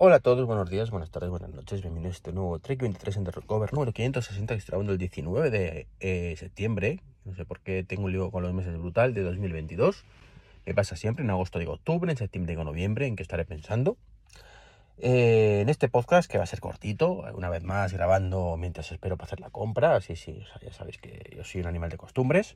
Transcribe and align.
Hola 0.00 0.14
a 0.14 0.20
todos, 0.20 0.46
buenos 0.46 0.70
días, 0.70 0.92
buenas 0.92 1.10
tardes, 1.10 1.28
buenas 1.28 1.50
noches, 1.50 1.82
bienvenidos 1.82 2.14
a 2.14 2.18
este 2.18 2.32
nuevo 2.32 2.60
Trek 2.60 2.80
23 2.80 3.16
Undercover 3.16 3.72
número 3.72 3.92
560 3.92 4.54
que 4.54 4.58
está 4.58 4.70
grabando 4.70 4.92
el 4.92 4.98
19 4.98 5.50
de 5.50 5.88
eh, 5.98 6.36
septiembre. 6.38 7.00
No 7.24 7.34
sé 7.34 7.44
por 7.44 7.58
qué 7.58 7.82
tengo 7.82 8.04
un 8.04 8.12
lío 8.12 8.30
con 8.30 8.44
los 8.44 8.54
meses 8.54 8.78
brutal 8.78 9.12
de 9.12 9.22
2022. 9.22 10.04
Me 10.66 10.72
pasa 10.72 10.94
siempre, 10.94 11.24
en 11.24 11.30
agosto 11.30 11.58
digo 11.58 11.72
octubre, 11.72 12.12
en 12.12 12.16
septiembre 12.16 12.52
digo 12.52 12.62
noviembre, 12.62 13.08
en 13.08 13.16
qué 13.16 13.24
estaré 13.24 13.44
pensando. 13.44 13.96
Eh, 14.98 15.62
en 15.62 15.68
este 15.68 15.88
podcast, 15.88 16.30
que 16.30 16.38
va 16.38 16.44
a 16.44 16.46
ser 16.46 16.60
cortito, 16.60 17.24
una 17.34 17.50
vez 17.50 17.64
más 17.64 17.92
grabando 17.92 18.56
mientras 18.56 18.92
espero 18.92 19.16
para 19.16 19.26
hacer 19.26 19.40
la 19.40 19.50
compra, 19.50 19.96
así 19.96 20.14
sí, 20.14 20.44
ya 20.62 20.72
sabéis 20.72 20.98
que 20.98 21.34
yo 21.36 21.42
soy 21.42 21.62
un 21.62 21.66
animal 21.66 21.90
de 21.90 21.96
costumbres. 21.96 22.54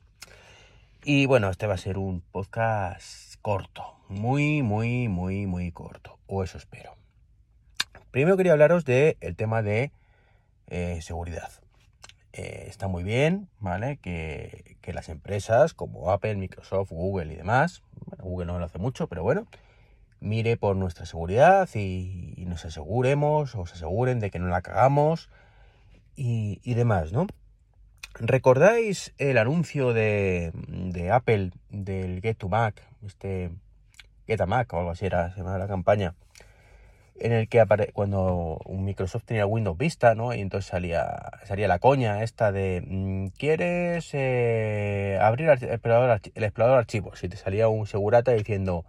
Y 1.03 1.25
bueno, 1.25 1.49
este 1.49 1.67
va 1.67 1.73
a 1.73 1.77
ser 1.77 1.97
un 1.97 2.21
podcast 2.21 3.35
corto, 3.41 3.97
muy, 4.07 4.61
muy, 4.61 5.09
muy, 5.09 5.45
muy 5.45 5.73
corto, 5.73 6.19
o 6.27 6.41
eso 6.41 6.57
espero. 6.57 7.02
Primero 8.13 8.37
quería 8.37 8.51
hablaros 8.51 8.85
del 8.85 9.35
tema 9.35 9.63
de 9.63 9.91
eh, 10.67 10.99
seguridad. 11.01 11.49
Eh, 12.31 12.65
está 12.67 12.87
muy 12.87 13.03
bien, 13.03 13.49
¿vale? 13.59 13.97
Que, 13.97 14.77
las 14.93 15.09
empresas 15.09 15.73
como 15.73 16.11
Apple, 16.11 16.35
Microsoft, 16.35 16.91
Google 16.91 17.33
y 17.33 17.35
demás, 17.35 17.81
Google 18.19 18.45
no 18.45 18.59
lo 18.59 18.65
hace 18.65 18.77
mucho, 18.77 19.07
pero 19.07 19.23
bueno, 19.23 19.47
mire 20.19 20.57
por 20.57 20.75
nuestra 20.75 21.07
seguridad 21.07 21.67
y, 21.73 22.45
nos 22.45 22.63
aseguremos, 22.65 23.55
o 23.55 23.65
se 23.65 23.73
aseguren 23.73 24.19
de 24.19 24.29
que 24.29 24.37
no 24.37 24.45
la 24.47 24.61
cagamos 24.61 25.31
y, 26.15 26.61
y 26.63 26.75
demás, 26.75 27.13
¿no? 27.13 27.25
¿Recordáis 28.19 29.11
el 29.17 29.39
anuncio 29.39 29.91
de, 29.91 30.53
Apple 31.11 31.49
del 31.71 32.21
Get 32.21 32.37
to 32.37 32.47
Mac? 32.47 32.79
Este 33.03 33.49
Get 34.27 34.39
a 34.39 34.45
Mac 34.45 34.71
o 34.71 34.77
algo 34.77 34.91
así 34.91 35.07
era, 35.07 35.31
se 35.31 35.37
llamaba 35.37 35.57
la 35.57 35.67
campaña. 35.67 36.13
En 37.19 37.31
el 37.31 37.47
que 37.47 37.63
cuando 37.93 38.59
un 38.65 38.85
Microsoft 38.85 39.25
tenía 39.25 39.45
Windows 39.45 39.77
Vista, 39.77 40.15
¿no? 40.15 40.33
Y 40.33 40.41
entonces 40.41 40.69
salía, 40.69 41.31
salía 41.45 41.67
la 41.67 41.79
coña 41.79 42.23
esta 42.23 42.51
de 42.51 42.83
mm, 42.85 43.27
¿Quieres 43.37 44.09
eh, 44.13 45.19
abrir 45.21 45.49
el 45.49 45.63
explorador, 45.63 46.21
el 46.33 46.43
explorador 46.43 46.77
de 46.77 46.79
archivos? 46.79 47.23
Y 47.23 47.29
te 47.29 47.37
salía 47.37 47.67
un 47.67 47.85
segurata 47.85 48.31
diciendo 48.31 48.85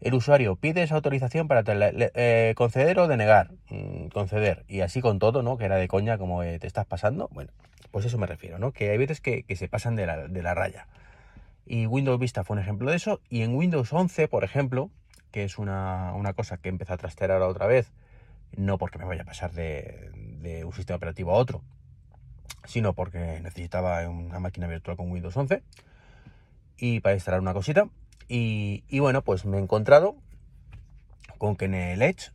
el 0.00 0.14
usuario 0.14 0.54
pide 0.56 0.82
esa 0.82 0.94
autorización 0.94 1.48
para 1.48 1.64
eh, 1.66 2.54
conceder 2.56 2.98
o 3.00 3.08
denegar. 3.08 3.50
Mm, 3.68 4.08
conceder. 4.08 4.64
Y 4.68 4.80
así 4.80 5.00
con 5.00 5.18
todo, 5.18 5.42
¿no? 5.42 5.56
Que 5.58 5.64
era 5.64 5.76
de 5.76 5.88
coña 5.88 6.18
como 6.18 6.42
te 6.42 6.66
estás 6.66 6.86
pasando. 6.86 7.28
Bueno, 7.32 7.50
pues 7.90 8.04
eso 8.04 8.18
me 8.18 8.26
refiero, 8.26 8.58
¿no? 8.58 8.72
Que 8.72 8.90
hay 8.90 8.98
veces 8.98 9.20
que, 9.20 9.44
se 9.56 9.68
pasan 9.68 9.96
de 9.96 10.06
la, 10.06 10.54
raya. 10.54 10.86
Y 11.66 11.86
Windows 11.86 12.18
Vista 12.18 12.44
fue 12.44 12.54
un 12.54 12.62
ejemplo 12.62 12.90
de 12.90 12.96
eso. 12.96 13.20
Y 13.28 13.42
en 13.42 13.54
Windows 13.54 13.92
11, 13.92 14.28
por 14.28 14.44
ejemplo, 14.44 14.90
que 15.30 15.44
es 15.44 15.58
una, 15.58 16.12
cosa 16.36 16.58
que 16.58 16.68
empezó 16.68 16.94
a 16.94 16.96
trastear 16.96 17.30
ahora 17.30 17.48
otra 17.48 17.66
vez, 17.66 17.92
no 18.56 18.78
porque 18.78 18.98
me 18.98 19.04
vaya 19.04 19.22
a 19.22 19.26
pasar 19.26 19.52
de, 19.52 20.10
un 20.64 20.72
sistema 20.72 20.96
operativo 20.96 21.32
a 21.32 21.34
otro, 21.34 21.62
sino 22.64 22.94
porque 22.94 23.40
necesitaba 23.42 24.08
una 24.08 24.40
máquina 24.40 24.66
virtual 24.66 24.96
con 24.96 25.10
Windows 25.10 25.36
11 25.36 25.62
y 26.78 27.00
para 27.00 27.14
instalar 27.14 27.40
una 27.40 27.54
cosita. 27.54 27.88
Y, 28.28 28.82
bueno, 28.98 29.22
pues 29.22 29.46
me 29.46 29.56
he 29.56 29.60
encontrado 29.60 30.16
con 31.38 31.56
que 31.56 31.64
en 31.64 31.74
el 31.74 32.02
Edge, 32.02 32.30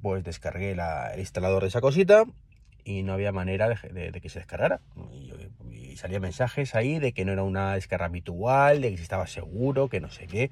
pues 0.00 0.22
descargué 0.22 0.72
el 0.72 1.18
instalador 1.18 1.62
de 1.62 1.68
esa 1.68 1.80
cosita, 1.80 2.24
y 2.84 3.02
no 3.02 3.12
había 3.12 3.32
manera 3.32 3.68
de, 3.68 4.20
que 4.20 4.28
se 4.28 4.40
descargara. 4.40 4.80
Y, 5.70 5.96
salía 5.96 6.20
mensajes 6.20 6.74
ahí 6.74 6.98
de 6.98 7.12
que 7.12 7.24
no 7.24 7.32
era 7.32 7.42
una 7.42 7.74
descarga 7.74 8.06
habitual, 8.06 8.80
de 8.80 8.90
que 8.90 8.96
si 8.96 9.02
estaba 9.02 9.26
seguro, 9.26 9.88
que 9.88 10.00
no 10.00 10.10
sé 10.10 10.26
qué. 10.26 10.50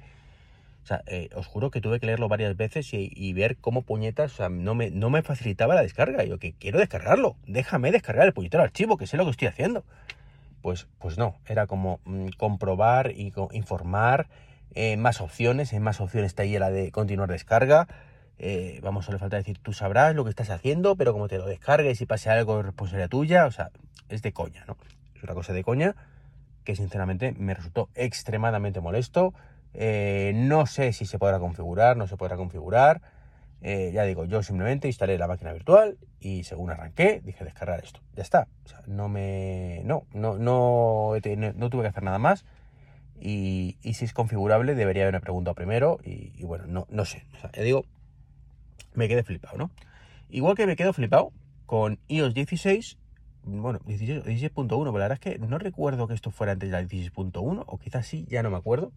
O 0.83 0.85
sea, 0.85 1.03
eh, 1.05 1.29
os 1.35 1.45
juro 1.45 1.69
que 1.69 1.79
tuve 1.79 1.99
que 1.99 2.07
leerlo 2.07 2.27
varias 2.27 2.57
veces 2.57 2.89
y, 2.91 3.33
ver 3.33 3.57
cómo 3.57 3.83
puñetas, 3.83 4.33
o 4.33 4.35
sea, 4.35 4.49
no 4.49 4.73
me, 4.73 4.89
no 4.89 5.09
me 5.09 5.21
facilitaba 5.21 5.75
la 5.75 5.81
descarga. 5.81 6.23
Yo 6.23 6.39
que 6.39 6.53
quiero 6.53 6.79
descargarlo, 6.79 7.35
déjame 7.45 7.91
descargar 7.91 8.25
el 8.25 8.33
puñetero 8.33 8.63
archivo, 8.63 8.97
que 8.97 9.07
sé 9.07 9.17
lo 9.17 9.25
que 9.25 9.31
estoy 9.31 9.47
haciendo. 9.47 9.83
Pues, 10.61 10.87
pues 10.99 11.17
no, 11.17 11.35
era 11.47 11.67
como 11.67 11.99
mm, 12.05 12.29
comprobar 12.37 13.11
y 13.11 13.31
informar 13.51 14.27
eh, 14.73 14.97
más 14.97 15.21
opciones, 15.21 15.73
en 15.73 15.83
más 15.83 15.99
opciones 16.01 16.27
está 16.27 16.43
ahí 16.43 16.57
la 16.57 16.71
de 16.71 16.91
continuar 16.91 17.29
descarga. 17.29 17.87
Eh, 18.39 18.79
vamos, 18.81 19.05
solo 19.05 19.19
falta 19.19 19.37
decir, 19.37 19.59
tú 19.59 19.73
sabrás 19.73 20.15
lo 20.15 20.23
que 20.23 20.31
estás 20.31 20.49
haciendo, 20.49 20.95
pero 20.95 21.13
como 21.13 21.27
te 21.27 21.37
lo 21.37 21.45
descargues 21.45 22.01
y 22.01 22.05
pase 22.05 22.29
algo 22.29 22.57
de 22.57 22.63
responsabilidad 22.63 23.09
tuya, 23.09 23.45
o 23.45 23.51
sea, 23.51 23.69
es 24.09 24.21
de 24.21 24.33
coña, 24.33 24.65
¿no? 24.67 24.77
Es 25.15 25.23
una 25.23 25.33
cosa 25.33 25.53
de 25.53 25.63
coña 25.63 25.95
que 26.63 26.75
sinceramente 26.75 27.33
me 27.37 27.53
resultó 27.53 27.89
extremadamente 27.95 28.81
molesto. 28.81 29.33
Eh, 29.73 30.33
no 30.35 30.65
sé 30.65 30.93
si 30.93 31.05
se 31.05 31.17
podrá 31.17 31.39
configurar, 31.39 31.97
no 31.97 32.07
se 32.07 32.17
podrá 32.17 32.37
configurar. 32.37 33.01
Eh, 33.61 33.91
ya 33.93 34.03
digo, 34.03 34.25
yo 34.25 34.41
simplemente 34.41 34.87
instalé 34.87 35.17
la 35.19 35.27
máquina 35.27 35.53
virtual 35.53 35.97
y 36.19 36.43
según 36.43 36.71
arranqué, 36.71 37.21
dije 37.23 37.43
descargar 37.43 37.83
esto. 37.83 38.01
Ya 38.15 38.23
está. 38.23 38.47
No 38.87 39.07
me. 39.07 39.81
No, 39.85 40.03
no, 40.13 40.37
no, 40.37 41.15
no, 41.15 41.69
tuve 41.69 41.83
que 41.83 41.87
hacer 41.87 42.03
nada 42.03 42.19
más. 42.19 42.45
Y, 43.19 43.77
si 43.83 44.05
es 44.05 44.13
configurable, 44.13 44.73
debería 44.73 45.03
haberme 45.03 45.21
preguntado 45.21 45.53
primero. 45.53 45.99
Y, 46.03 46.43
bueno, 46.43 46.65
no, 46.67 46.87
no 46.89 47.05
sé. 47.05 47.25
O 47.43 47.51
ya 47.55 47.61
digo, 47.61 47.85
me 48.95 49.07
quedé 49.07 49.23
flipado, 49.23 49.57
¿no? 49.57 49.71
Igual 50.29 50.55
que 50.55 50.65
me 50.65 50.75
quedo 50.75 50.91
flipado 50.91 51.31
con 51.67 51.99
iOS 52.07 52.33
16, 52.33 52.97
bueno, 53.43 53.79
16.1, 53.79 54.67
pero 54.67 54.85
la 54.85 54.91
verdad 54.91 55.11
es 55.13 55.19
que 55.19 55.39
no 55.39 55.57
recuerdo 55.57 56.07
que 56.07 56.13
esto 56.13 56.31
fuera 56.31 56.53
antes 56.53 56.69
de 56.69 56.73
la 56.73 56.83
16.1, 56.83 57.63
o 57.65 57.77
quizás 57.77 58.07
sí, 58.07 58.25
ya 58.29 58.43
no 58.43 58.49
me 58.49 58.57
acuerdo. 58.57 58.91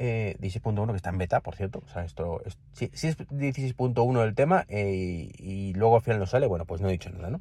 Eh, 0.00 0.36
16.1 0.40 0.90
que 0.90 0.96
está 0.96 1.10
en 1.10 1.18
beta, 1.18 1.40
por 1.40 1.56
cierto. 1.56 1.82
O 1.84 1.88
sea, 1.88 2.04
esto 2.04 2.40
es, 2.44 2.56
si, 2.72 2.84
es 2.86 3.18
16.1 3.18 4.24
el 4.24 4.34
tema 4.34 4.64
eh, 4.68 5.30
y 5.38 5.74
luego 5.74 5.96
al 5.96 6.02
final 6.02 6.20
no 6.20 6.26
sale, 6.26 6.46
bueno, 6.46 6.66
pues 6.66 6.80
no 6.80 6.88
he 6.88 6.92
dicho 6.92 7.10
nada, 7.10 7.30
¿no? 7.30 7.40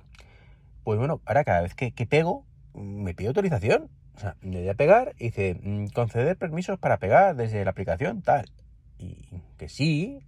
Pues 0.84 0.98
bueno, 0.98 1.22
ahora 1.26 1.44
cada 1.44 1.62
vez 1.62 1.76
que, 1.76 1.92
pego, 2.08 2.46
me 2.74 3.14
pide 3.14 3.28
autorización. 3.28 3.90
O 4.16 4.20
sea, 4.20 4.36
me 4.42 4.60
voy 4.60 4.70
a 4.70 4.74
pegar 4.74 5.14
y 5.20 5.26
dice, 5.26 5.60
mm, 5.62 5.88
conceder 5.88 6.38
permisos 6.38 6.80
para 6.80 6.98
pegar 6.98 7.36
desde 7.36 7.64
la 7.64 7.72
aplicación, 7.72 8.24
tal. 8.24 8.50
Y 8.98 9.44
que 9.58 9.70
sí, 9.70 10.24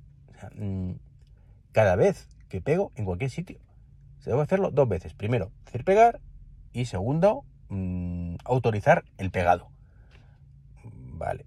Mm, 0.56 0.94
cada 1.72 1.96
vez 1.96 2.28
que 2.48 2.62
pego 2.62 2.92
en 2.96 3.06
cualquier 3.06 3.30
sitio. 3.30 3.60
Se 4.20 4.32
debe 4.32 4.42
hacerlo 4.42 4.72
dos 4.72 4.88
veces. 4.88 5.14
Primero, 5.14 5.52
hacer 5.66 5.84
pegar 5.84 6.20
y 6.74 6.86
segundo, 6.86 7.44
mm, 7.70 8.36
autorizar 8.44 9.06
el 9.18 9.32
pegado. 9.32 9.70
Vale. 10.84 11.46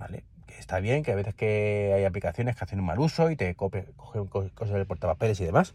Vale. 0.00 0.24
Que 0.46 0.58
está 0.58 0.80
bien, 0.80 1.02
que 1.02 1.12
a 1.12 1.14
veces 1.14 1.34
que 1.34 1.92
hay 1.94 2.04
aplicaciones 2.04 2.56
que 2.56 2.64
hacen 2.64 2.80
un 2.80 2.86
mal 2.86 2.98
uso 2.98 3.30
y 3.30 3.36
te 3.36 3.54
cogen 3.54 3.86
cosas 4.26 4.74
del 4.74 4.86
portapapeles 4.86 5.40
y 5.40 5.44
demás. 5.44 5.74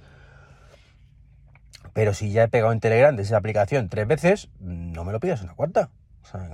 Pero 1.94 2.14
si 2.14 2.32
ya 2.32 2.44
he 2.44 2.48
pegado 2.50 2.74
en 2.74 2.82
Telegram 2.82 3.16
de 3.16 3.24
esa 3.24 3.38
aplicación 3.38 3.88
tres 3.88 4.08
veces, 4.08 4.50
no 4.60 5.06
me 5.06 5.14
lo 5.14 5.20
pidas 5.22 5.42
una 5.42 5.54
cuarta. 5.54 5.90
O 6.24 6.26
sea, 6.26 6.50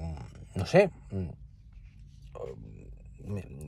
no 0.54 0.66
sé 0.66 0.92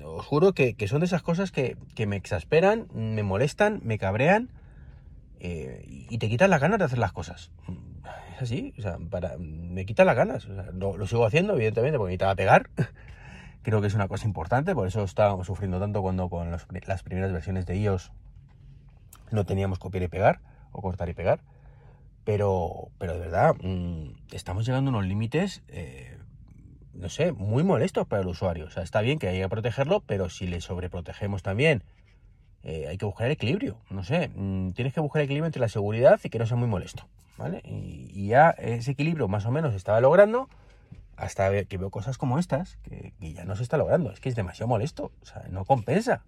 os 0.05 0.25
juro 0.25 0.53
que, 0.53 0.75
son 0.87 0.99
de 0.99 1.05
esas 1.05 1.21
cosas 1.21 1.51
que, 1.51 1.77
me 2.07 2.15
exasperan, 2.15 2.87
me 2.93 3.23
molestan, 3.23 3.81
me 3.83 3.97
cabrean 3.97 4.49
eh, 5.39 5.83
y 6.09 6.17
te 6.17 6.29
quitan 6.29 6.49
las 6.49 6.61
ganas 6.61 6.79
de 6.79 6.85
hacer 6.85 6.99
las 6.99 7.11
cosas. 7.11 7.51
Es 8.35 8.43
así, 8.43 8.73
o 8.77 8.81
sea, 8.81 8.97
para, 9.09 9.37
me 9.37 9.85
quitan 9.85 10.07
las 10.07 10.15
ganas. 10.15 10.47
lo, 10.47 11.07
sigo 11.07 11.25
haciendo, 11.25 11.53
evidentemente, 11.53 11.97
porque 11.97 12.11
necesitaba 12.11 12.35
pegar. 12.35 12.69
Creo 13.63 13.81
que 13.81 13.87
es 13.87 13.95
una 13.95 14.07
cosa 14.07 14.27
importante, 14.27 14.75
por 14.75 14.87
eso 14.87 15.03
estábamos 15.03 15.47
sufriendo 15.47 15.79
tanto 15.79 16.01
cuando 16.01 16.29
con 16.29 16.51
las 16.51 17.03
primeras 17.03 17.31
versiones 17.31 17.65
de 17.65 17.77
iOS 17.77 18.11
no 19.31 19.45
teníamos 19.45 19.79
copiar 19.79 20.03
y 20.03 20.07
pegar, 20.07 20.41
o 20.71 20.81
cortar 20.81 21.09
y 21.09 21.13
pegar. 21.13 21.41
Pero, 22.23 22.89
pero 22.99 23.13
de 23.13 23.19
verdad, 23.19 23.55
mm, 23.61 24.33
estamos 24.33 24.65
llegando 24.65 24.89
a 24.89 24.93
unos 24.93 25.05
límites 25.05 25.63
eh, 25.67 26.17
no 26.93 27.09
sé, 27.09 27.31
muy 27.31 27.63
molestos 27.63 28.07
para 28.07 28.21
el 28.21 28.27
usuario. 28.27 28.65
O 28.65 28.69
sea, 28.69 28.83
está 28.83 29.01
bien 29.01 29.19
que 29.19 29.27
haya 29.27 29.43
que 29.43 29.49
protegerlo, 29.49 30.01
pero 30.01 30.29
si 30.29 30.47
le 30.47 30.61
sobreprotegemos 30.61 31.43
también, 31.43 31.83
eh, 32.63 32.87
hay 32.87 32.97
que 32.97 33.05
buscar 33.05 33.27
el 33.27 33.33
equilibrio. 33.33 33.77
No 33.89 34.03
sé, 34.03 34.29
mm, 34.33 34.71
tienes 34.71 34.93
que 34.93 34.99
buscar 34.99 35.21
el 35.21 35.25
equilibrio 35.25 35.47
entre 35.47 35.59
la 35.59 35.69
seguridad 35.69 36.19
y 36.23 36.29
que 36.29 36.39
no 36.39 36.45
sea 36.45 36.57
muy 36.57 36.67
molesto. 36.67 37.07
¿Vale? 37.37 37.61
Y, 37.65 38.27
ya 38.27 38.51
ese 38.51 38.91
equilibrio 38.91 39.27
más 39.27 39.45
o 39.45 39.51
menos 39.51 39.71
se 39.71 39.77
estaba 39.77 39.99
logrando 39.99 40.49
hasta 41.15 41.65
que 41.65 41.77
veo 41.77 41.89
cosas 41.89 42.17
como 42.17 42.39
estas, 42.39 42.77
que, 42.83 43.13
ya 43.19 43.45
no 43.45 43.55
se 43.55 43.63
está 43.63 43.77
logrando. 43.77 44.11
Es 44.11 44.19
que 44.19 44.29
es 44.29 44.35
demasiado 44.35 44.67
molesto. 44.67 45.11
O 45.21 45.25
sea, 45.25 45.45
no 45.49 45.65
compensa. 45.65 46.23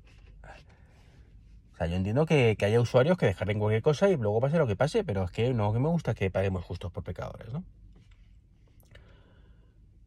O 1.74 1.78
sea, 1.78 1.88
yo 1.88 1.98
entiendo 1.98 2.26
que, 2.26 2.56
haya 2.62 2.80
usuarios 2.80 3.18
que 3.18 3.26
dejarán 3.26 3.60
cualquier 3.60 3.82
cosa 3.82 4.10
y 4.10 4.16
luego 4.16 4.40
pase 4.40 4.58
lo 4.58 4.66
que 4.66 4.78
pase, 4.78 5.04
pero 5.04 5.26
es 5.26 5.32
que 5.32 5.54
no 5.54 5.74
que 5.74 5.80
me 5.80 5.90
gusta 5.90 6.14
que 6.14 6.32
paguemos 6.32 6.64
justos 6.64 6.90
por 6.92 7.04
pecadores, 7.04 7.52
¿no? 7.52 7.66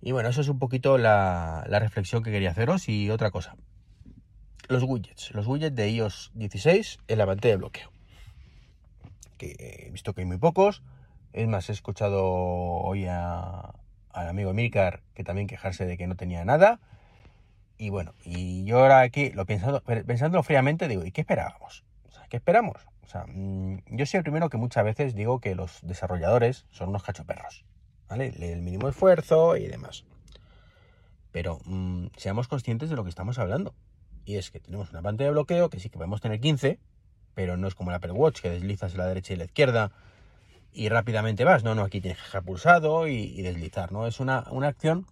Y 0.00 0.12
bueno, 0.12 0.30
eso 0.30 0.40
es 0.40 0.48
un 0.48 0.58
poquito 0.58 0.96
la, 0.96 1.64
reflexión 1.68 2.22
que 2.22 2.30
quería 2.30 2.52
haceros. 2.52 2.88
Y 2.88 3.10
otra 3.10 3.30
cosa, 3.30 3.56
los 4.68 4.82
widgets. 4.82 5.32
Los 5.32 5.46
widgets 5.46 5.76
de 5.76 5.90
iOS 5.90 6.30
16 6.34 7.00
en 7.06 7.18
la 7.18 7.26
pantalla 7.26 7.52
de 7.54 7.58
bloqueo. 7.58 7.90
Que 9.36 9.56
he 9.58 9.90
visto 9.90 10.14
que 10.14 10.22
hay 10.22 10.26
muy 10.26 10.38
pocos. 10.38 10.82
Es 11.34 11.46
más, 11.48 11.68
he 11.68 11.72
escuchado 11.72 12.24
hoy 12.24 13.06
al 14.12 14.28
amigo 14.28 14.52
Milcar 14.52 15.02
que 15.14 15.24
también 15.24 15.46
quejarse 15.46 15.84
de 15.86 15.96
que 15.96 16.06
no 16.06 16.16
tenía 16.16 16.44
nada. 16.44 16.80
y 17.78 17.90
bueno, 17.90 18.12
y 18.24 18.64
yo 18.64 18.80
ahora 18.80 19.00
aquí, 19.02 19.30
lo 19.30 19.46
pensando, 19.46 19.82
pensándolo 19.82 20.42
fríamente, 20.42 20.88
digo, 20.88 21.04
¿y 21.04 21.12
qué 21.12 21.20
esperábamos? 21.20 21.84
O 22.08 22.10
sea, 22.10 22.26
¿qué 22.28 22.36
esperamos? 22.36 22.76
O 23.08 23.10
sea, 23.10 23.24
mm, 23.26 23.84
yo 23.86 24.04
soy 24.04 24.18
el 24.18 24.24
primero 24.24 24.50
que 24.50 24.58
muchas 24.58 24.84
veces 24.84 25.14
digo 25.14 25.40
que 25.40 25.54
los 25.54 25.78
desarrolladores 25.80 26.66
son 26.70 26.90
unos 26.90 27.02
cachoperros, 27.02 27.64
¿vale? 28.06 28.34
El 28.38 28.60
mínimo 28.60 28.88
esfuerzo 28.88 29.56
y 29.56 29.66
demás. 29.66 30.04
Pero 31.32 31.60
mm, 31.64 32.08
seamos 32.16 32.48
conscientes 32.48 32.90
de 32.90 32.96
lo 32.96 33.04
que 33.04 33.10
estamos 33.10 33.38
hablando. 33.38 33.74
Y 34.26 34.36
es 34.36 34.50
que 34.50 34.60
tenemos 34.60 34.90
una 34.90 35.00
pantalla 35.00 35.28
de 35.28 35.32
bloqueo 35.32 35.70
que 35.70 35.80
sí 35.80 35.88
que 35.88 35.96
podemos 35.96 36.20
tener 36.20 36.38
15, 36.38 36.78
pero 37.34 37.56
no 37.56 37.66
es 37.66 37.74
como 37.74 37.90
el 37.90 37.96
Apple 37.96 38.12
Watch 38.12 38.40
que 38.42 38.50
deslizas 38.50 38.94
a 38.94 38.98
la 38.98 39.06
derecha 39.06 39.32
y 39.32 39.36
la 39.36 39.44
izquierda 39.44 39.90
y 40.72 40.88
rápidamente 40.88 41.44
vas. 41.44 41.64
No, 41.64 41.74
no, 41.74 41.82
aquí 41.82 42.00
tienes 42.00 42.18
que 42.18 42.24
dejar 42.24 42.42
pulsado 42.42 43.08
y, 43.08 43.42
deslizar, 43.42 43.92
¿no? 43.92 44.06
Es 44.06 44.20
una, 44.20 44.44
una 44.50 44.68
acción 44.68 45.06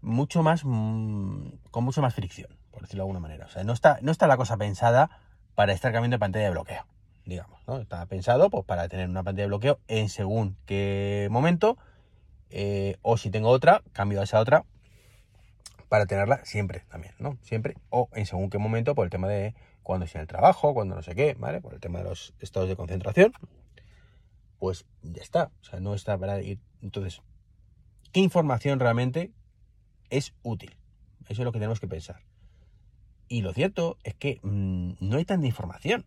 mucho 0.00 0.42
más, 0.42 0.62
mm, 0.64 1.48
con 1.70 1.84
mucho 1.84 2.02
más 2.02 2.14
fricción, 2.14 2.50
por 2.70 2.82
decirlo 2.82 3.02
de 3.02 3.04
alguna 3.04 3.20
manera. 3.20 3.46
O 3.46 3.48
sea, 3.48 3.64
no 3.64 3.72
está, 3.72 3.98
no 4.02 4.12
está 4.12 4.26
la 4.26 4.36
cosa 4.36 4.56
pensada 4.56 5.10
para 5.54 5.72
estar 5.72 5.92
cambiando 5.92 6.16
de 6.16 6.20
pantalla 6.20 6.44
de 6.46 6.50
bloqueo, 6.50 6.86
digamos, 7.24 7.60
¿no? 7.66 7.78
Está 7.78 8.04
pensado 8.06 8.50
pues, 8.50 8.64
para 8.64 8.88
tener 8.88 9.08
una 9.08 9.22
pantalla 9.22 9.44
de 9.44 9.48
bloqueo 9.48 9.78
en 9.88 10.08
según 10.08 10.56
qué 10.66 11.28
momento, 11.30 11.78
eh, 12.50 12.96
o 13.02 13.16
si 13.16 13.30
tengo 13.30 13.48
otra, 13.48 13.82
cambio 13.92 14.20
a 14.20 14.24
esa 14.24 14.40
otra 14.40 14.64
para 15.88 16.06
tenerla 16.06 16.44
siempre 16.44 16.84
también, 16.88 17.14
¿no? 17.18 17.38
Siempre, 17.42 17.76
o 17.90 18.08
en 18.14 18.26
según 18.26 18.50
qué 18.50 18.58
momento, 18.58 18.94
por 18.94 19.04
el 19.04 19.10
tema 19.10 19.28
de 19.28 19.54
cuando 19.82 20.06
estoy 20.06 20.18
en 20.18 20.22
el 20.22 20.28
trabajo, 20.28 20.74
cuando 20.74 20.94
no 20.94 21.02
sé 21.02 21.14
qué, 21.14 21.34
¿vale? 21.38 21.60
Por 21.60 21.74
el 21.74 21.80
tema 21.80 21.98
de 21.98 22.04
los 22.04 22.34
estados 22.40 22.68
de 22.68 22.74
concentración, 22.74 23.32
pues 24.64 24.86
ya 25.02 25.20
está, 25.20 25.50
o 25.60 25.64
sea, 25.64 25.78
no 25.78 25.92
está 25.92 26.16
para 26.16 26.40
ir. 26.40 26.58
Entonces, 26.80 27.20
¿qué 28.12 28.20
información 28.20 28.80
realmente 28.80 29.30
es 30.08 30.32
útil. 30.42 30.74
Eso 31.28 31.42
es 31.42 31.44
lo 31.44 31.52
que 31.52 31.58
tenemos 31.58 31.80
que 31.80 31.86
pensar. 31.86 32.22
Y 33.28 33.42
lo 33.42 33.52
cierto 33.52 33.98
es 34.04 34.14
que 34.14 34.40
mm, 34.42 34.92
no 35.00 35.18
hay 35.18 35.26
tanta 35.26 35.46
información 35.46 36.06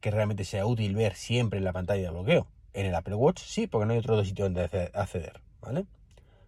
que 0.00 0.10
realmente 0.10 0.44
sea 0.44 0.66
útil 0.66 0.96
ver 0.96 1.14
siempre 1.14 1.60
en 1.60 1.64
la 1.64 1.72
pantalla 1.72 2.02
de 2.02 2.10
bloqueo. 2.10 2.48
En 2.72 2.86
el 2.86 2.96
Apple 2.96 3.14
Watch 3.14 3.42
sí, 3.44 3.68
porque 3.68 3.86
no 3.86 3.92
hay 3.92 4.00
otro 4.00 4.24
sitio 4.24 4.46
donde 4.46 4.64
acceder. 4.92 5.40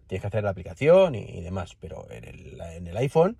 Tienes 0.07 0.21
que 0.21 0.27
hacer 0.27 0.43
la 0.43 0.49
aplicación 0.49 1.15
y, 1.15 1.39
demás, 1.39 1.77
pero 1.79 2.11
en 2.11 2.25
el, 2.87 2.97
iPhone, 2.97 3.37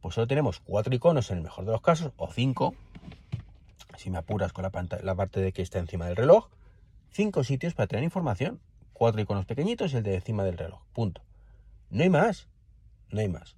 pues 0.00 0.14
solo 0.14 0.26
tenemos 0.26 0.60
cuatro 0.60 0.94
iconos 0.94 1.30
en 1.30 1.36
el 1.36 1.42
mejor 1.42 1.66
de 1.66 1.72
los 1.72 1.82
casos, 1.82 2.12
o 2.16 2.32
cinco, 2.32 2.74
si 3.98 4.08
me 4.08 4.18
apuras 4.18 4.54
con 4.54 4.62
la, 4.62 4.70
la 5.02 5.14
parte 5.14 5.40
de 5.40 5.52
que 5.52 5.60
está 5.60 5.78
encima 5.78 6.06
del 6.06 6.16
reloj, 6.16 6.48
cinco 7.16 7.42
sitios 7.42 7.74
para 7.74 7.88
tener 7.88 8.04
información, 8.04 8.60
cuatro 8.92 9.20
iconos 9.20 9.46
pequeñitos 9.46 9.92
y 9.92 9.96
el 9.96 10.02
de 10.02 10.14
encima 10.14 10.44
del 10.44 10.58
reloj, 10.58 10.82
punto. 10.92 11.22
No 11.90 12.02
hay 12.02 12.10
más 12.10 12.48
no 13.10 13.20
hay 13.20 13.28
más. 13.28 13.56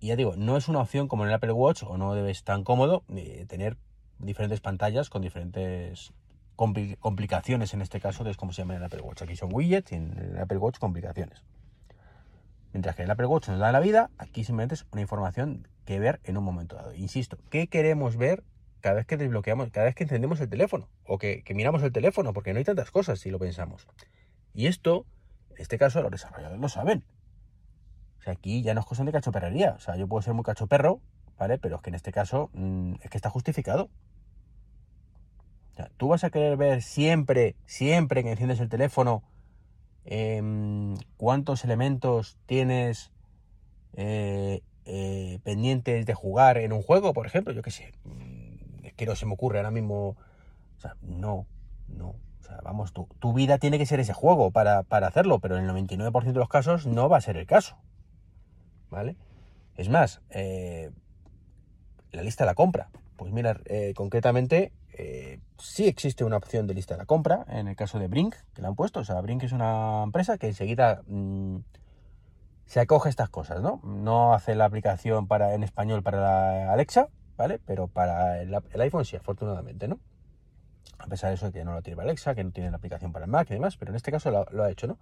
Y 0.00 0.08
ya 0.08 0.16
digo, 0.16 0.34
no 0.36 0.56
es 0.56 0.68
una 0.68 0.80
opción 0.80 1.08
como 1.08 1.24
en 1.24 1.30
el 1.30 1.34
Apple 1.34 1.52
Watch 1.52 1.82
o 1.84 1.96
no 1.96 2.14
debes 2.14 2.44
tan 2.44 2.64
cómodo 2.64 3.04
tener 3.48 3.78
diferentes 4.18 4.60
pantallas 4.60 5.08
con 5.08 5.22
diferentes 5.22 6.12
complicaciones 6.56 7.74
en 7.74 7.82
este 7.82 8.00
caso, 8.00 8.28
es 8.28 8.36
como 8.36 8.52
se 8.52 8.62
llama 8.62 8.74
en 8.74 8.80
el 8.80 8.84
Apple 8.84 9.00
Watch. 9.00 9.22
Aquí 9.22 9.36
son 9.36 9.52
widgets 9.52 9.92
y 9.92 9.96
en 9.96 10.18
el 10.18 10.38
Apple 10.38 10.58
Watch 10.58 10.78
complicaciones. 10.78 11.42
Mientras 12.72 12.96
que 12.96 13.04
el 13.04 13.10
Apple 13.10 13.26
Watch 13.26 13.48
nos 13.48 13.58
da 13.58 13.72
la 13.72 13.80
vida, 13.80 14.10
aquí 14.18 14.44
simplemente 14.44 14.74
es 14.74 14.86
una 14.92 15.00
información 15.00 15.68
que 15.84 15.98
ver 15.98 16.20
en 16.24 16.36
un 16.36 16.44
momento 16.44 16.76
dado. 16.76 16.92
Insisto, 16.94 17.38
¿qué 17.50 17.68
queremos 17.68 18.16
ver 18.16 18.42
cada 18.84 18.96
vez 18.96 19.06
que 19.06 19.16
desbloqueamos, 19.16 19.70
cada 19.70 19.86
vez 19.86 19.94
que 19.94 20.04
encendemos 20.04 20.38
el 20.40 20.50
teléfono? 20.50 20.90
O 21.06 21.16
que, 21.16 21.42
miramos 21.54 21.82
el 21.82 21.90
teléfono, 21.90 22.34
porque 22.34 22.52
no 22.52 22.58
hay 22.58 22.64
tantas 22.64 22.90
cosas 22.90 23.18
si 23.18 23.30
lo 23.30 23.38
pensamos. 23.38 23.88
Y 24.52 24.66
esto, 24.66 25.06
en 25.56 25.62
este 25.62 25.78
caso, 25.78 26.02
los 26.02 26.10
desarrolladores 26.10 26.60
lo 26.60 26.68
saben 26.68 27.02
sea, 28.24 28.32
aquí 28.32 28.62
ya 28.62 28.74
no 28.74 28.80
es 28.80 28.86
cuestión 28.86 29.06
de 29.06 29.12
cachoperrería. 29.12 29.74
O 29.76 29.80
sea, 29.80 29.96
yo 29.96 30.08
puedo 30.08 30.22
ser 30.22 30.34
muy 30.34 30.44
cachoperro, 30.44 31.00
¿vale? 31.38 31.58
Pero 31.58 31.76
es 31.76 31.82
que 31.82 31.90
en 31.90 31.94
este 31.94 32.12
caso 32.12 32.50
mm, 32.54 32.94
es 33.02 33.10
que 33.10 33.18
está 33.18 33.30
justificado. 33.30 33.90
O 35.72 35.76
sea, 35.76 35.90
tú 35.96 36.08
vas 36.08 36.24
a 36.24 36.30
querer 36.30 36.56
ver 36.56 36.82
siempre, 36.82 37.56
siempre 37.66 38.22
que 38.22 38.30
enciendes 38.30 38.60
el 38.60 38.68
teléfono, 38.68 39.22
em, 40.04 40.94
cuántos 41.16 41.64
elementos 41.64 42.36
tienes 42.46 43.12
eh, 43.94 44.62
eh, 44.84 45.38
pendientes 45.42 46.06
de 46.06 46.14
jugar 46.14 46.58
en 46.58 46.72
un 46.72 46.82
juego, 46.82 47.12
por 47.12 47.26
ejemplo. 47.26 47.52
Yo 47.52 47.62
qué 47.62 47.70
sé. 47.70 47.92
Que 48.96 49.06
no 49.06 49.16
se 49.16 49.26
me 49.26 49.34
ocurre 49.34 49.58
ahora 49.58 49.70
mismo. 49.70 50.16
O 50.76 50.80
sea, 50.80 50.96
no, 51.02 51.46
no. 51.88 52.08
O 52.08 52.42
sea, 52.46 52.60
vamos, 52.62 52.92
tu, 52.92 53.08
tu 53.20 53.32
vida 53.32 53.58
tiene 53.58 53.78
que 53.78 53.86
ser 53.86 54.00
ese 54.00 54.12
juego 54.12 54.50
para, 54.50 54.82
para 54.82 55.06
hacerlo, 55.06 55.38
pero 55.38 55.56
en 55.56 55.64
el 55.64 55.70
99% 55.70 56.24
de 56.24 56.38
los 56.38 56.48
casos 56.48 56.86
no 56.86 57.08
va 57.08 57.16
a 57.16 57.22
ser 57.22 57.36
el 57.36 57.46
caso. 57.46 57.76
¿vale? 58.94 59.16
Es 59.76 59.88
más, 59.88 60.22
eh, 60.30 60.90
la 62.12 62.22
lista 62.22 62.44
de 62.44 62.46
la 62.46 62.54
compra. 62.54 62.88
Pues 63.16 63.32
mira, 63.32 63.60
eh, 63.66 63.92
concretamente 63.94 64.72
eh, 64.92 65.40
sí 65.58 65.86
existe 65.86 66.24
una 66.24 66.36
opción 66.36 66.66
de 66.66 66.74
lista 66.74 66.94
de 66.94 66.98
la 66.98 67.06
compra 67.06 67.44
en 67.48 67.68
el 67.68 67.76
caso 67.76 67.98
de 67.98 68.08
Brink, 68.08 68.36
que 68.54 68.62
la 68.62 68.68
han 68.68 68.76
puesto. 68.76 69.00
O 69.00 69.04
sea, 69.04 69.20
Brink 69.20 69.42
es 69.42 69.52
una 69.52 70.02
empresa 70.04 70.38
que 70.38 70.46
enseguida 70.46 71.02
mm, 71.06 71.58
se 72.66 72.80
acoge 72.80 73.08
a 73.08 73.10
estas 73.10 73.28
cosas, 73.28 73.60
¿no? 73.60 73.80
No 73.84 74.32
hace 74.32 74.54
la 74.54 74.64
aplicación 74.64 75.26
para, 75.26 75.54
en 75.54 75.64
español 75.64 76.02
para 76.02 76.20
la 76.20 76.72
Alexa, 76.72 77.08
¿vale? 77.36 77.60
Pero 77.64 77.88
para 77.88 78.40
el, 78.40 78.54
iPhone 78.80 79.04
sí, 79.04 79.16
afortunadamente, 79.16 79.88
¿no? 79.88 79.98
A 80.98 81.06
pesar 81.06 81.30
de 81.30 81.34
eso 81.36 81.52
que 81.52 81.64
no 81.64 81.72
lo 81.74 81.82
tiene 81.82 82.00
Alexa, 82.02 82.34
que 82.34 82.44
no 82.44 82.50
tiene 82.52 82.70
la 82.70 82.76
aplicación 82.76 83.12
para 83.12 83.24
el 83.24 83.30
Mac 83.30 83.50
y 83.50 83.54
demás, 83.54 83.76
pero 83.76 83.90
en 83.90 83.96
este 83.96 84.10
caso 84.10 84.30
lo 84.30 84.62
ha 84.62 84.70
hecho, 84.70 84.86
¿no? 84.86 84.98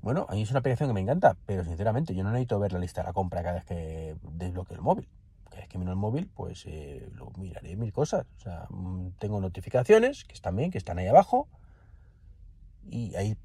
Bueno, 0.00 0.26
a 0.28 0.34
mí 0.34 0.42
es 0.42 0.50
una 0.50 0.60
aplicación 0.60 0.88
que 0.88 0.94
me 0.94 1.00
encanta, 1.00 1.36
pero 1.44 1.64
sinceramente 1.64 2.14
yo 2.14 2.22
no 2.22 2.30
necesito 2.30 2.58
ver 2.60 2.72
la 2.72 2.78
lista 2.78 3.02
de 3.02 3.08
la 3.08 3.12
compra 3.12 3.42
cada 3.42 3.56
vez 3.56 3.64
que 3.64 4.16
desbloqueo 4.22 4.76
el 4.76 4.82
móvil. 4.82 5.08
Cada 5.50 5.62
vez 5.62 5.68
que 5.68 5.78
miro 5.78 5.90
el 5.90 5.96
móvil, 5.96 6.30
pues 6.32 6.64
eh, 6.66 7.08
lo 7.14 7.30
miraré 7.36 7.74
mil 7.76 7.92
cosas. 7.92 8.26
O 8.38 8.40
sea, 8.40 8.66
mm, 8.70 9.10
tengo 9.18 9.40
notificaciones 9.40 10.24
que 10.24 10.34
están 10.34 10.54
bien, 10.54 10.70
que 10.70 10.78
están 10.78 10.98
ahí 10.98 11.08
abajo. 11.08 11.48
Y 12.88 13.16
ahí, 13.16 13.36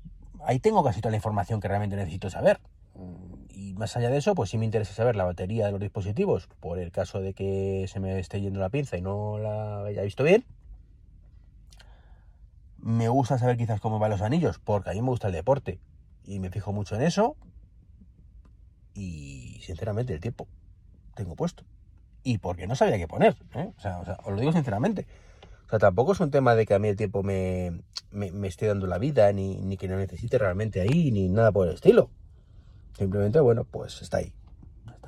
ahí 0.46 0.60
tengo 0.60 0.84
casi 0.84 1.02
toda 1.02 1.12
la 1.12 1.18
información 1.18 1.60
que 1.60 1.68
realmente 1.68 1.96
necesito 1.96 2.30
saber. 2.30 2.60
Mm, 2.96 3.46
y 3.50 3.74
más 3.74 3.96
allá 3.98 4.10
de 4.10 4.18
eso, 4.18 4.36
pues 4.36 4.50
sí 4.50 4.58
me 4.58 4.66
interesa 4.66 4.94
saber 4.94 5.16
la 5.16 5.26
batería 5.26 5.66
de 5.66 5.72
los 5.72 5.82
dispositivos, 5.82 6.48
por 6.60 6.80
el 6.80 6.92
caso 6.92 7.22
de 7.22 7.34
que 7.34 7.86
se 7.88 8.00
me 8.00 8.20
esté 8.20 8.42
yendo 8.42 8.60
la 8.60 8.70
pinza 8.70 8.98
y 8.98 9.02
no 9.02 9.38
la 9.38 9.86
haya 9.86 10.04
visto 10.04 10.24
bien. 10.24 10.46
Me 12.78 13.08
gusta 13.08 13.38
saber 13.38 13.58
quizás 13.58 13.80
cómo 13.80 14.00
van 14.00 14.12
los 14.12 14.22
anillos, 14.22 14.60
porque 14.60 14.90
a 14.90 14.94
mí 14.94 15.02
me 15.02 15.10
gusta 15.10 15.28
el 15.28 15.34
deporte 15.34 15.80
y 16.26 16.40
me 16.40 16.50
fijo 16.50 16.74
mucho 16.74 16.96
en 16.96 17.02
eso. 17.04 17.38
Y 18.94 19.60
sinceramente, 19.62 20.14
el 20.14 20.20
tiempo 20.20 20.48
tengo 21.16 21.36
puesto. 21.36 21.64
Y 22.24 22.38
porque 22.38 22.68
no 22.68 22.76
sabía 22.76 22.98
qué 22.98 23.08
poner. 23.08 23.36
¿eh? 23.56 23.72
O, 23.78 23.82
sea, 23.82 24.00
os 24.00 24.34
lo 24.34 24.40
digo 24.40 24.52
sinceramente. 24.52 25.08
O 25.68 25.70
sea, 25.70 25.80
tampoco 25.80 26.14
es 26.14 26.20
un 26.20 26.32
tema 26.32 26.56
de 26.56 26.66
que 26.66 26.74
a 26.74 26.80
mí 26.80 26.88
el 26.88 26.96
tiempo 26.96 27.24
me, 27.24 27.82
me, 28.12 28.48
esté 28.48 28.68
dando 28.68 28.88
la 28.88 28.98
vida, 28.98 29.32
ni, 29.34 29.58
ni, 29.58 29.78
que 29.78 29.88
no 29.88 29.98
necesite 29.98 30.38
realmente 30.38 30.82
ahí, 30.82 31.12
ni 31.12 31.30
nada 31.30 31.52
por 31.52 31.68
el 31.68 31.74
estilo. 31.74 32.10
Simplemente, 32.98 33.40
bueno, 33.40 33.64
pues 33.64 34.02
está 34.02 34.18
ahí. 34.18 34.34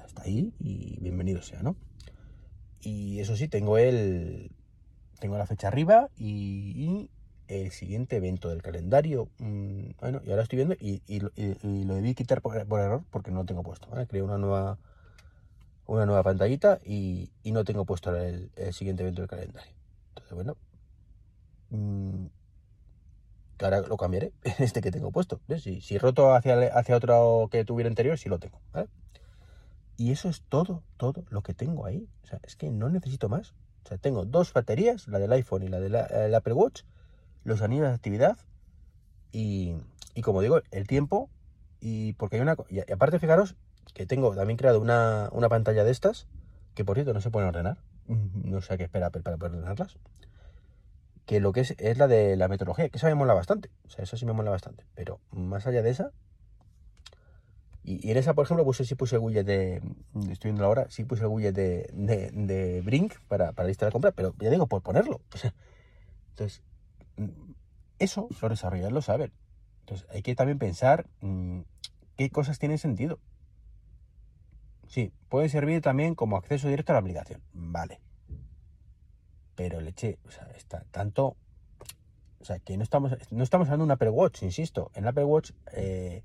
Está, 0.06 0.24
ahí 0.24 0.54
y 0.60 1.00
bienvenido 1.02 1.42
sea, 1.42 1.62
¿no? 1.62 1.76
Y 2.82 3.20
eso 3.20 3.36
sí, 3.36 3.48
tengo 3.48 3.78
el. 3.78 4.52
Tengo 5.20 5.38
la 5.38 5.46
fecha 5.46 5.70
arriba 5.70 6.10
y 6.18 7.10
el 7.48 7.72
siguiente 7.72 8.18
evento 8.18 8.50
del 8.50 8.62
calendario. 8.62 9.30
Mm, 9.40 9.92
bueno, 10.00 10.22
y 10.26 10.30
ahora 10.30 10.44
estoy 10.44 10.58
viendo 10.58 10.76
y, 10.80 11.02
lo 11.20 11.96
debí 11.96 12.16
quitar 12.16 12.42
por, 12.42 12.56
error 12.58 13.04
porque 13.12 13.32
no 13.32 13.40
lo 13.40 13.46
tengo 13.46 13.64
puesto. 13.64 13.88
Creé 14.08 14.22
una 14.22 14.38
nueva 14.38 14.78
una 15.88 16.06
nueva 16.06 16.24
pantallita 16.24 16.80
y, 16.84 17.30
no 17.44 17.64
tengo 17.64 17.86
puesto 17.86 18.16
el, 18.16 18.50
siguiente 18.74 19.04
evento 19.04 19.22
del 19.22 19.30
calendario. 19.30 19.74
Entonces, 20.10 20.34
bueno, 20.34 20.58
mm, 23.60 23.64
ahora 23.64 23.82
lo 23.82 23.98
cambiaré, 23.98 24.34
este 24.60 24.82
que 24.82 24.92
tengo 24.92 25.12
puesto. 25.12 25.40
Si, 25.60 25.82
si 25.82 25.98
roto 25.98 26.34
hacia, 26.34 26.56
hacia 26.78 26.96
otro 26.96 27.48
que 27.52 27.66
tuviera 27.66 27.90
anterior, 27.90 28.18
sí 28.18 28.30
lo 28.30 28.40
tengo. 28.40 28.60
Y 29.98 30.12
eso 30.12 30.30
es 30.30 30.42
todo, 30.50 30.84
todo 30.98 31.24
lo 31.30 31.42
que 31.42 31.54
tengo 31.54 31.86
ahí. 31.86 32.08
O 32.24 32.28
sea, 32.28 32.40
es 32.44 32.56
que 32.56 32.70
no 32.70 32.90
necesito 32.90 33.30
más. 33.30 33.54
O 33.86 33.88
sea, 33.88 33.98
tengo 33.98 34.26
dos 34.26 34.52
baterías, 34.52 35.08
la 35.08 35.20
del 35.20 35.32
iPhone 35.32 35.64
y 35.64 35.68
la 35.68 35.80
del 35.80 36.36
Apple 36.36 36.54
Watch, 36.54 36.82
los 37.44 37.62
anillos 37.62 37.88
de 37.88 37.94
actividad 37.94 38.38
y, 39.32 39.76
como 40.24 40.42
digo, 40.42 40.62
el 40.72 40.88
tiempo. 40.88 41.30
Y 41.80 42.14
porque 42.14 42.38
hay 42.38 42.42
una. 42.42 42.56
Y 42.70 42.80
aparte, 42.92 43.20
fijaros 43.20 43.56
que 43.94 44.06
tengo 44.06 44.34
también 44.36 44.58
creado 44.58 44.82
una, 44.82 45.30
pantalla 45.50 45.84
de 45.84 45.92
estas, 45.92 46.28
que 46.74 46.84
por 46.84 46.96
cierto 46.96 47.14
no 47.14 47.22
se 47.22 47.32
pueden 47.32 47.50
ordenar. 47.50 47.78
No 48.44 48.62
sé 48.62 48.74
a 48.74 48.78
qué 48.78 48.84
espera 48.84 49.10
para 49.10 49.38
poder 49.38 49.56
ordenarlas. 49.56 49.98
Que 51.26 51.40
lo 51.40 51.52
que 51.54 51.62
es 51.62 51.76
es 51.80 51.98
la 51.98 52.08
de 52.08 52.36
la 52.36 52.48
metodología, 52.48 52.90
que 52.90 52.98
esa 52.98 53.08
me 53.08 53.16
mola 53.16 53.34
bastante. 53.34 53.70
O 53.86 53.90
sea, 53.90 54.04
esa 54.04 54.18
sí 54.18 54.26
me 54.26 54.34
mola 54.34 54.52
bastante. 54.52 54.86
Pero 54.94 55.20
más 55.32 55.66
allá 55.68 55.82
de 55.82 55.90
esa. 55.90 56.12
Y, 57.84 58.10
en 58.10 58.18
esa, 58.18 58.34
por 58.34 58.46
ejemplo, 58.46 58.66
puse, 58.66 58.84
sí 58.86 58.96
puse 58.96 59.18
el 59.18 59.46
de. 59.46 59.82
Estoy 60.30 60.52
viendo 60.52 60.66
ahora, 60.66 60.88
sí 60.90 61.04
puse 61.04 61.26
el 61.26 61.54
de, 61.54 61.92
de, 61.94 62.82
Brink 62.82 63.14
para, 63.28 63.54
para 63.54 63.66
la 63.66 63.70
lista 63.70 63.86
de 63.86 63.92
compra, 63.92 64.12
pero 64.12 64.34
ya 64.40 64.50
digo, 64.50 64.68
por 64.68 64.82
ponerlo. 64.82 65.22
entonces, 66.30 66.64
eso 68.00 68.28
los 68.42 68.50
desarrolladores 68.50 68.94
lo 68.94 69.02
saben. 69.02 69.32
Entonces 69.82 70.08
hay 70.10 70.24
que 70.24 70.36
también 70.36 70.58
pensar 70.58 71.08
mm, 71.22 71.60
qué 72.18 72.30
cosas 72.30 72.60
tienen 72.60 72.78
sentido. 72.78 73.20
Sí, 74.88 75.14
puede 75.30 75.50
servir 75.50 75.82
también 75.82 76.16
como 76.16 76.38
acceso 76.38 76.68
directo 76.68 76.92
a 76.92 76.96
la 76.96 77.00
aplicación. 77.00 77.42
Vale. 77.54 78.00
Pero 79.56 79.82
leche, 79.82 80.20
o 80.28 80.32
sea, 80.32 80.48
está 80.56 80.84
tanto. 80.92 81.36
O 82.40 82.46
sea, 82.46 82.60
que 82.60 82.78
no 82.78 82.84
estamos, 82.84 83.16
no 83.32 83.44
estamos 83.44 83.68
hablando 83.68 83.84
de 83.84 83.88
un 83.88 83.92
Apple 83.92 84.10
Watch, 84.10 84.44
insisto. 84.44 84.92
En 84.94 85.04
el 85.04 85.10
Apple 85.10 85.24
Watch 85.24 85.52
eh, 85.74 86.24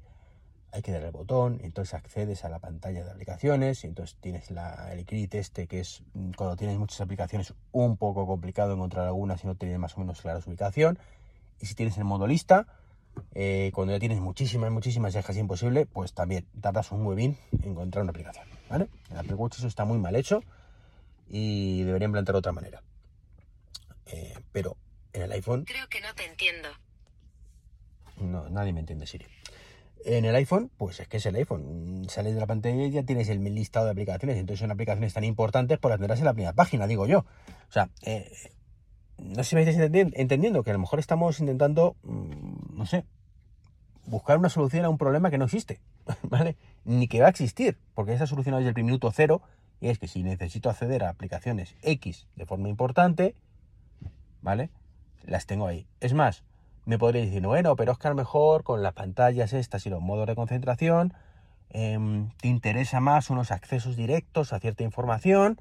hay 0.73 0.83
que 0.83 0.93
dar 0.93 1.03
el 1.03 1.13
botón, 1.13 1.61
entonces 1.63 1.95
accedes 1.95 2.45
a 2.45 2.49
la 2.49 2.59
pantalla 2.59 3.05
de 3.05 3.11
aplicaciones, 3.11 3.85
y 3.85 3.87
entonces 3.87 4.17
tienes 4.21 4.51
la, 4.51 4.93
el 4.93 5.05
grid 5.05 5.35
este, 5.35 5.67
que 5.67 5.81
es 5.81 6.03
mm, 6.13 6.33
cuando 6.37 6.57
tienes 6.57 6.79
muchas 6.79 7.01
aplicaciones 7.01 7.55
un 7.73 7.97
poco 7.97 8.27
complicado 8.27 8.75
encontrar 8.75 9.07
algunas 9.07 9.41
si 9.41 9.47
no 9.47 9.55
tienes 9.55 9.79
más 9.79 9.97
o 9.97 10.01
menos 10.01 10.21
clara 10.21 10.41
su 10.41 10.51
ubicación. 10.51 10.99
Y 11.61 11.67
si 11.67 11.75
tienes 11.75 11.97
el 11.99 12.05
modo 12.05 12.27
lista, 12.27 12.67
eh, 13.35 13.71
cuando 13.75 13.93
ya 13.93 13.99
tienes 13.99 14.21
muchísimas, 14.21 14.71
muchísimas 14.71 15.15
y 15.15 15.19
es 15.19 15.27
casi 15.27 15.41
imposible, 15.41 15.87
pues 15.87 16.15
también 16.15 16.47
tardas 16.61 16.91
un 16.93 17.05
huevín 17.07 17.37
en 17.53 17.71
encontrar 17.71 18.03
una 18.03 18.11
aplicación. 18.11 18.47
¿vale? 18.69 18.89
En 19.11 19.19
Apple 19.19 19.35
Watch 19.35 19.59
eso 19.59 19.67
está 19.67 19.85
muy 19.85 19.99
mal 19.99 20.17
hecho 20.17 20.43
y 21.29 21.83
deberían 21.83 22.13
plantear 22.13 22.37
otra 22.37 22.53
manera. 22.53 22.83
Eh, 24.07 24.35
pero 24.53 24.77
en 25.13 25.23
el 25.23 25.33
iPhone... 25.33 25.65
Creo 25.65 25.89
que 25.89 26.01
no 26.01 26.15
te 26.15 26.25
entiendo. 26.25 26.69
No, 28.21 28.49
nadie 28.49 28.73
me 28.73 28.81
entiende, 28.81 29.07
Siri. 29.07 29.27
En 30.05 30.25
el 30.25 30.35
iPhone, 30.35 30.71
pues 30.77 31.01
es 31.01 31.09
que 31.09 31.19
es 31.19 31.27
el 31.27 31.37
iPhone. 31.37 32.07
Sales 32.09 32.35
de 32.35 32.41
la 32.41 32.47
pantalla 32.47 32.85
y 32.85 32.91
ya 32.91 33.03
tienes 33.03 33.29
el 33.29 33.43
listado 33.55 33.87
de 33.87 33.93
aplicaciones. 33.93 34.37
Entonces 34.39 34.61
son 34.61 34.71
aplicaciones 34.71 35.13
tan 35.13 35.25
importantes, 35.25 35.79
por 35.79 35.91
las 35.91 35.99
tendrás 35.99 36.19
en 36.21 36.25
la 36.25 36.33
primera 36.33 36.55
página, 36.55 36.87
digo 36.87 37.07
yo. 37.07 37.21
O 37.69 37.73
sea, 37.73 37.91
eh, 38.03 38.31
no 39.19 39.45
sé 39.45 39.51
si 39.51 39.57
me 39.57 39.63
estáis 39.63 39.79
entendiendo 40.15 40.63
que 40.63 40.71
a 40.71 40.73
lo 40.73 40.79
mejor 40.79 40.99
estamos 40.99 41.39
intentando, 41.41 41.97
mm, 42.03 42.77
no 42.77 42.87
sé, 42.87 43.05
buscar 44.07 44.39
una 44.39 44.49
solución 44.49 44.85
a 44.85 44.89
un 44.89 44.99
problema 44.99 45.31
que 45.31 45.39
no 45.39 45.45
existe, 45.45 45.81
¿vale? 46.23 46.57
Ni 46.85 47.07
que 47.07 47.21
va 47.21 47.27
a 47.27 47.31
existir, 47.31 47.79
porque 47.95 48.15
esa 48.15 48.27
solución 48.27 48.57
desde 48.57 48.71
el 48.71 48.85
minuto 48.85 49.11
cero 49.13 49.43
y 49.81 49.89
es 49.89 49.99
que 49.99 50.09
si 50.09 50.23
necesito 50.23 50.69
acceder 50.69 51.05
a 51.05 51.09
aplicaciones 51.09 51.75
X 51.83 52.27
de 52.37 52.47
forma 52.47 52.69
importante, 52.69 53.35
¿vale? 54.43 54.71
Las 55.25 55.47
tengo 55.47 55.67
ahí. 55.67 55.87
Es 56.01 56.15
más, 56.15 56.45
me 56.85 56.99
podría 56.99 57.23
decir, 57.23 57.47
bueno, 57.47 57.77
pero 57.77 57.97
lo 58.03 58.15
mejor 58.15 58.65
con 58.65 58.83
las 58.83 58.95
pantallas 58.95 59.53
estas 59.53 59.87
y 59.87 59.91
los 59.91 60.01
modos 60.01 60.27
de 60.27 60.35
concentración, 60.35 61.15
em, 61.69 62.31
te 62.41 62.49
interesa 62.49 63.01
más 63.01 63.31
unos 63.31 63.51
accesos 63.51 63.97
directos 63.97 64.53
a 64.53 64.61
cierta 64.61 64.83
información. 64.83 65.61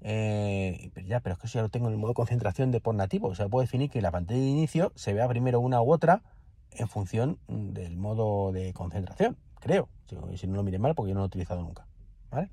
Eh, 0.00 0.90
pero 0.94 1.06
ya, 1.06 1.20
pero 1.20 1.34
es 1.34 1.40
que 1.40 1.46
eso 1.46 1.58
ya 1.58 1.62
lo 1.62 1.70
tengo 1.70 1.88
en 1.88 1.94
el 1.94 1.98
modo 1.98 2.14
concentración 2.14 2.70
de 2.70 2.80
por 2.80 2.94
nativo. 2.94 3.28
O 3.28 3.34
sea, 3.34 3.48
puedo 3.48 3.62
definir 3.62 3.90
que 3.90 4.02
la 4.02 4.10
pantalla 4.10 4.40
de 4.40 4.46
inicio 4.46 4.92
se 4.94 5.12
vea 5.12 5.26
primero 5.28 5.60
una 5.60 5.80
u 5.80 5.92
otra 5.92 6.22
en 6.72 6.88
función 6.88 7.38
del 7.48 7.96
modo 7.96 8.52
de 8.52 8.72
concentración, 8.74 9.36
creo. 9.60 9.88
Si, 10.34 10.46
no 10.46 10.56
lo 10.56 10.62
mire 10.62 10.78
mal, 10.78 10.94
porque 10.94 11.10
yo 11.10 11.14
no 11.14 11.20
lo 11.20 11.24
he 11.24 11.28
utilizado 11.28 11.62
nunca. 11.62 11.86
¿Vale? 12.30 12.50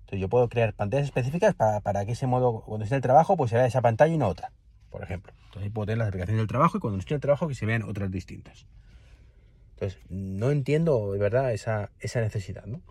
Entonces 0.00 0.20
yo 0.20 0.28
puedo 0.28 0.48
crear 0.48 0.74
pantallas 0.74 1.06
específicas 1.06 1.54
para, 1.54 1.80
para 1.80 2.04
que 2.04 2.12
ese 2.12 2.26
modo, 2.26 2.62
cuando 2.62 2.84
esté 2.84 2.96
el 2.96 3.02
trabajo, 3.02 3.36
pues 3.36 3.50
se 3.50 3.56
vea 3.56 3.66
esa 3.66 3.80
pantalla 3.80 4.14
y 4.14 4.18
no 4.18 4.28
otra 4.28 4.52
por 4.90 5.02
ejemplo. 5.02 5.32
Entonces 5.46 5.72
puedo 5.72 5.86
tener 5.86 5.98
las 5.98 6.08
aplicaciones 6.08 6.40
del 6.40 6.48
trabajo 6.48 6.76
y 6.76 6.80
cuando 6.80 6.96
no 6.96 7.00
estoy 7.00 7.14
en 7.14 7.18
el 7.18 7.22
trabajo 7.22 7.48
que 7.48 7.54
se 7.54 7.66
vean 7.66 7.82
otras 7.82 8.10
distintas. 8.10 8.66
Entonces, 9.74 9.98
no 10.10 10.50
entiendo 10.50 11.12
de 11.12 11.18
verdad 11.18 11.52
esa, 11.52 11.90
esa 12.00 12.20
necesidad, 12.20 12.66
¿no? 12.66 12.82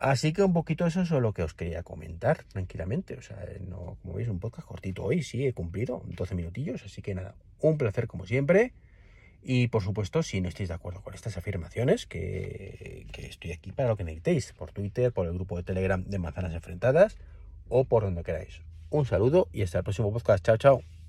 Así 0.00 0.32
que 0.32 0.42
un 0.42 0.54
poquito 0.54 0.86
eso 0.86 1.02
es 1.02 1.10
lo 1.10 1.32
que 1.34 1.42
os 1.42 1.52
quería 1.52 1.82
comentar 1.82 2.44
tranquilamente. 2.44 3.16
O 3.16 3.22
sea, 3.22 3.38
no, 3.68 3.98
como 4.02 4.14
veis, 4.14 4.28
un 4.28 4.40
podcast 4.40 4.66
cortito 4.66 5.04
hoy, 5.04 5.22
sí, 5.22 5.46
he 5.46 5.52
cumplido 5.52 6.02
12 6.06 6.34
minutillos. 6.34 6.82
Así 6.84 7.02
que 7.02 7.14
nada, 7.14 7.34
un 7.60 7.76
placer 7.76 8.06
como 8.06 8.24
siempre. 8.26 8.72
Y 9.42 9.68
por 9.68 9.82
supuesto, 9.82 10.22
si 10.22 10.40
no 10.40 10.48
estáis 10.48 10.70
de 10.70 10.74
acuerdo 10.74 11.02
con 11.02 11.14
estas 11.14 11.36
afirmaciones, 11.36 12.06
que, 12.06 13.06
que 13.12 13.26
estoy 13.26 13.52
aquí 13.52 13.72
para 13.72 13.90
lo 13.90 13.96
que 13.96 14.04
necesitéis, 14.04 14.52
por 14.54 14.72
Twitter, 14.72 15.12
por 15.12 15.26
el 15.26 15.34
grupo 15.34 15.56
de 15.58 15.62
Telegram 15.62 16.02
de 16.02 16.18
Manzanas 16.18 16.54
Enfrentadas 16.54 17.18
o 17.68 17.84
por 17.84 18.02
donde 18.02 18.22
queráis. 18.22 18.62
Un 18.90 19.04
saludo 19.04 19.48
y 19.52 19.62
hasta 19.62 19.78
el 19.78 19.84
próximo 19.84 20.12
podcast. 20.12 20.44
Chao, 20.44 20.56
chao. 20.56 20.99